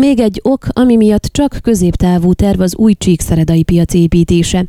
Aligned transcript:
Még 0.00 0.20
egy 0.20 0.40
ok, 0.44 0.66
ami 0.68 0.96
miatt 0.96 1.24
csak 1.24 1.58
középtávú 1.62 2.32
terv 2.32 2.60
az 2.60 2.76
új 2.76 2.94
csíkszeredai 2.94 3.62
piac 3.62 3.94
építése. 3.94 4.64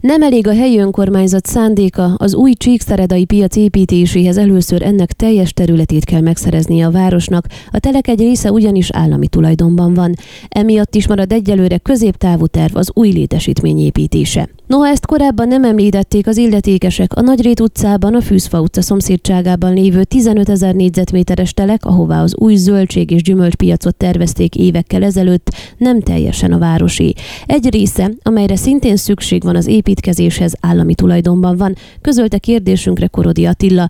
Nem 0.00 0.22
elég 0.22 0.46
a 0.46 0.54
helyi 0.54 0.78
önkormányzat 0.78 1.46
szándéka, 1.46 2.14
az 2.16 2.34
új 2.34 2.52
csíkszeredai 2.52 3.24
piac 3.24 3.56
építéséhez 3.56 4.36
először 4.36 4.82
ennek 4.82 5.12
teljes 5.12 5.52
területét 5.52 6.04
kell 6.04 6.20
megszereznie 6.20 6.86
a 6.86 6.90
városnak, 6.90 7.46
a 7.70 7.78
telek 7.78 8.08
egy 8.08 8.18
része 8.18 8.52
ugyanis 8.52 8.90
állami 8.90 9.28
tulajdonban 9.28 9.94
van. 9.94 10.14
Emiatt 10.48 10.94
is 10.94 11.08
marad 11.08 11.32
egyelőre 11.32 11.78
középtávú 11.78 12.46
terv 12.46 12.76
az 12.76 12.90
új 12.94 13.10
létesítmény 13.10 13.78
építése. 13.78 14.48
Noha 14.66 14.86
ezt 14.88 15.06
korábban 15.06 15.48
nem 15.48 15.64
említették 15.64 16.26
az 16.26 16.36
illetékesek, 16.36 17.14
a 17.14 17.20
Nagyrét 17.20 17.60
utcában, 17.60 18.14
a 18.14 18.20
Fűzfa 18.20 18.60
utca 18.60 18.82
szomszédságában 18.82 19.74
lévő 19.74 20.04
15 20.04 20.48
ezer 20.48 20.74
négyzetméteres 20.74 21.52
telek, 21.52 21.84
ahová 21.84 22.22
az 22.22 22.36
új 22.36 22.54
zöldség 22.54 23.10
és 23.10 23.22
gyümölcspiacot 23.22 23.96
tervezték 23.96 24.56
évekkel 24.74 25.02
ezelőtt, 25.02 25.50
nem 25.78 26.00
teljesen 26.00 26.52
a 26.52 26.58
városi. 26.58 27.14
Egy 27.46 27.70
része, 27.70 28.10
amelyre 28.22 28.56
szintén 28.56 28.96
szükség 28.96 29.42
van 29.42 29.56
az 29.56 29.66
építkezéshez, 29.66 30.54
állami 30.60 30.94
tulajdonban 30.94 31.56
van, 31.56 31.74
közölte 32.00 32.38
kérdésünkre 32.38 33.06
Korodi 33.06 33.46
Attila. 33.46 33.88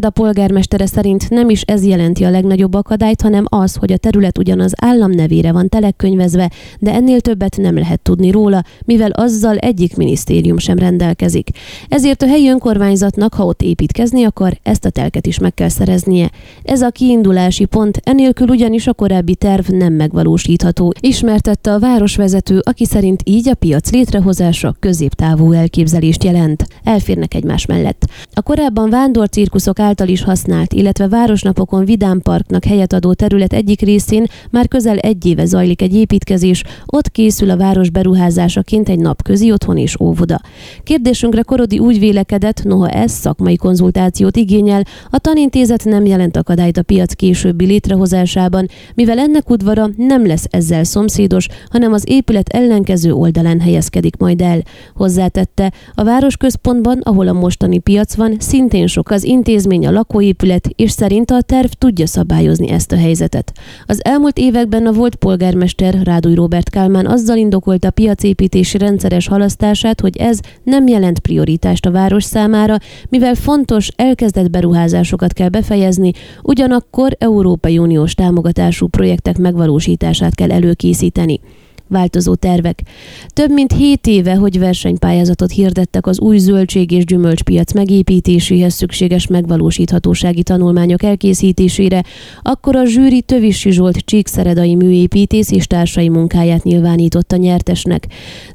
a 0.00 0.10
polgármestere 0.10 0.86
szerint 0.86 1.30
nem 1.30 1.48
is 1.48 1.60
ez 1.60 1.84
jelenti 1.86 2.24
a 2.24 2.30
legnagyobb 2.30 2.74
akadályt, 2.74 3.20
hanem 3.20 3.44
az, 3.48 3.74
hogy 3.74 3.92
a 3.92 3.96
terület 3.96 4.38
ugyanaz 4.38 4.72
állam 4.76 5.10
nevére 5.10 5.52
van 5.52 5.68
telekkönyvezve, 5.68 6.50
de 6.78 6.92
ennél 6.92 7.20
többet 7.20 7.56
nem 7.56 7.74
lehet 7.74 8.00
tudni 8.00 8.30
róla, 8.30 8.62
mivel 8.84 9.10
azzal 9.10 9.56
egyik 9.56 9.96
minisztérium 9.96 10.58
sem 10.58 10.78
rendelkezik. 10.78 11.50
Ezért 11.88 12.22
a 12.22 12.26
helyi 12.26 12.48
önkormányzatnak, 12.48 13.34
ha 13.34 13.44
ott 13.44 13.62
építkezni 13.62 14.24
akar, 14.24 14.58
ezt 14.62 14.84
a 14.84 14.90
telket 14.90 15.26
is 15.26 15.38
meg 15.38 15.54
kell 15.54 15.68
szereznie. 15.68 16.30
Ez 16.62 16.80
a 16.80 16.90
kiindulási 16.90 17.64
pont, 17.64 18.00
enélkül 18.04 18.48
ugyanis 18.48 18.86
a 18.86 18.94
korábbi 18.94 19.34
terv 19.34 19.68
nem 19.68 19.95
megvalósítható, 19.96 20.92
ismertette 21.00 21.72
a 21.72 21.78
városvezető, 21.78 22.60
aki 22.64 22.84
szerint 22.84 23.20
így 23.24 23.48
a 23.48 23.54
piac 23.54 23.90
létrehozása 23.90 24.76
középtávú 24.80 25.52
elképzelést 25.52 26.24
jelent. 26.24 26.66
Elférnek 26.84 27.34
egymás 27.34 27.66
mellett. 27.66 28.06
A 28.32 28.42
korábban 28.42 28.90
vándorcirkuszok 28.90 29.78
által 29.78 30.08
is 30.08 30.22
használt, 30.22 30.72
illetve 30.72 31.08
városnapokon 31.08 31.84
vidámparknak 31.84 32.64
helyet 32.64 32.92
adó 32.92 33.12
terület 33.12 33.52
egyik 33.52 33.80
részén 33.80 34.26
már 34.50 34.68
közel 34.68 34.96
egy 34.96 35.26
éve 35.26 35.44
zajlik 35.44 35.82
egy 35.82 35.94
építkezés, 35.94 36.62
ott 36.86 37.10
készül 37.10 37.50
a 37.50 37.56
város 37.56 37.90
beruházásaként 37.90 38.88
egy 38.88 38.98
napközi 38.98 39.52
otthon 39.52 39.76
és 39.76 40.00
óvoda. 40.00 40.40
Kérdésünkre 40.82 41.42
Korodi 41.42 41.78
úgy 41.78 41.98
vélekedett, 41.98 42.62
noha 42.64 42.88
ez 42.88 43.12
szakmai 43.12 43.56
konzultációt 43.56 44.36
igényel, 44.36 44.82
a 45.10 45.18
tanintézet 45.18 45.84
nem 45.84 46.04
jelent 46.04 46.36
akadályt 46.36 46.76
a 46.76 46.82
piac 46.82 47.14
későbbi 47.14 47.64
létrehozásában, 47.64 48.68
mivel 48.94 49.18
ennek 49.18 49.50
udvara 49.50 49.85
nem 49.96 50.26
lesz 50.26 50.46
ezzel 50.50 50.84
szomszédos, 50.84 51.48
hanem 51.70 51.92
az 51.92 52.04
épület 52.06 52.48
ellenkező 52.48 53.12
oldalán 53.12 53.60
helyezkedik 53.60 54.16
majd 54.16 54.40
el. 54.40 54.62
Hozzátette, 54.94 55.72
a 55.94 56.04
városközpontban, 56.04 57.00
ahol 57.02 57.28
a 57.28 57.32
mostani 57.32 57.78
piac 57.78 58.14
van, 58.14 58.36
szintén 58.38 58.86
sok 58.86 59.10
az 59.10 59.24
intézmény, 59.24 59.86
a 59.86 59.90
lakóépület, 59.90 60.68
és 60.76 60.90
szerint 60.90 61.30
a 61.30 61.42
terv 61.42 61.68
tudja 61.78 62.06
szabályozni 62.06 62.70
ezt 62.70 62.92
a 62.92 62.96
helyzetet. 62.96 63.52
Az 63.86 64.04
elmúlt 64.04 64.38
években 64.38 64.86
a 64.86 64.92
volt 64.92 65.14
polgármester 65.14 65.94
Ráduj 66.02 66.34
Robert 66.34 66.70
Kálmán 66.70 67.06
azzal 67.06 67.36
indokolta 67.36 67.90
piacépítési 67.90 68.78
rendszeres 68.78 69.28
halasztását, 69.28 70.00
hogy 70.00 70.16
ez 70.16 70.40
nem 70.62 70.86
jelent 70.86 71.18
prioritást 71.18 71.86
a 71.86 71.90
város 71.90 72.24
számára, 72.24 72.76
mivel 73.08 73.34
fontos, 73.34 73.88
elkezdett 73.96 74.50
beruházásokat 74.50 75.32
kell 75.32 75.48
befejezni, 75.48 76.12
ugyanakkor 76.42 77.16
Európai 77.18 77.78
Uniós 77.78 78.14
támogatású 78.14 78.86
projektek 78.86 79.38
megvalósítását 79.76 80.34
kell 80.34 80.50
előkészíteni 80.50 81.40
változó 81.88 82.34
tervek. 82.34 82.82
Több 83.28 83.50
mint 83.50 83.72
7 83.72 84.06
éve, 84.06 84.34
hogy 84.34 84.58
versenypályázatot 84.58 85.50
hirdettek 85.50 86.06
az 86.06 86.20
új 86.20 86.38
zöldség 86.38 86.90
és 86.90 87.04
gyümölcspiac 87.04 87.72
megépítéséhez 87.72 88.74
szükséges 88.74 89.26
megvalósíthatósági 89.26 90.42
tanulmányok 90.42 91.02
elkészítésére, 91.02 92.04
akkor 92.42 92.76
a 92.76 92.84
zsűri 92.84 93.22
Tövisi 93.22 93.70
Zsolt 93.70 93.96
csíkszeredai 93.96 94.74
műépítész 94.74 95.50
és 95.50 95.66
társai 95.66 96.08
munkáját 96.08 96.62
nyilvánította 96.62 97.36
nyertesnek. 97.36 98.06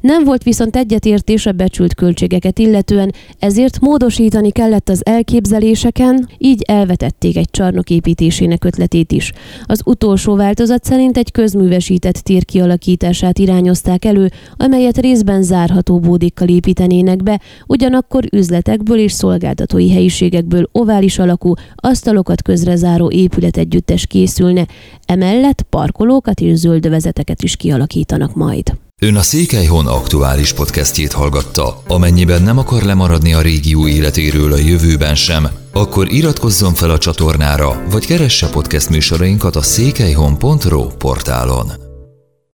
Nem 0.02 0.24
volt 0.24 0.44
viszont 0.44 0.76
egyetértés 0.76 1.46
a 1.46 1.52
becsült 1.52 1.94
költségeket 1.94 2.60
illetően, 2.60 3.14
ezért 3.40 3.80
módosítani 3.80 4.52
kellett 4.52 4.90
az 4.90 5.06
elképzeléseken, 5.06 6.30
így 6.38 6.62
elvetették 6.68 7.38
egy 7.38 7.50
csarnok 7.52 7.90
építésének 7.90 8.64
ötletét 8.64 9.12
is. 9.12 9.32
Az 9.66 9.82
utolsó 9.86 10.36
változat 10.36 10.84
szerint 10.84 11.18
egy 11.18 11.32
közművesített 11.32 12.16
tér 12.16 12.46
kialakítás 12.46 13.21
megoldását 13.22 13.40
irányozták 13.40 14.06
elő, 14.06 14.32
amelyet 14.58 14.98
részben 14.98 15.44
zárható 15.44 16.00
bódékkal 16.00 16.48
építenének 16.48 17.24
be, 17.24 17.40
ugyanakkor 17.68 18.24
üzletekből 18.32 18.98
és 18.98 19.12
szolgáltatói 19.12 19.92
helyiségekből 19.92 20.70
ovális 20.72 21.20
alakú, 21.20 21.54
asztalokat 21.76 22.42
közrezáró 22.42 23.12
épület 23.12 23.58
együttes 23.58 24.08
készülne, 24.08 24.68
emellett 25.06 25.62
parkolókat 25.62 26.40
és 26.40 26.58
zöldövezeteket 26.58 27.44
is 27.44 27.56
kialakítanak 27.56 28.36
majd. 28.36 28.74
Ön 29.04 29.16
a 29.16 29.22
Székelyhon 29.22 29.88
aktuális 29.88 30.54
podcastjét 30.54 31.12
hallgatta. 31.12 31.82
Amennyiben 31.88 32.42
nem 32.42 32.58
akar 32.58 32.84
lemaradni 32.84 33.34
a 33.34 33.42
régió 33.42 33.88
életéről 33.88 34.54
a 34.54 34.58
jövőben 34.58 35.16
sem, 35.16 35.48
akkor 35.74 36.12
iratkozzon 36.12 36.74
fel 36.74 36.90
a 36.90 36.98
csatornára, 36.98 37.84
vagy 37.92 38.06
keresse 38.06 38.50
podcast 38.50 38.90
műsorainkat 38.90 39.56
a 39.56 39.62
székelyhon.pro 39.62 40.88
portálon. 40.88 41.91